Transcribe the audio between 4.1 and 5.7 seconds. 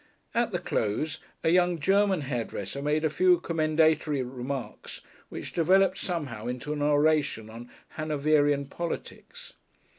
remarks which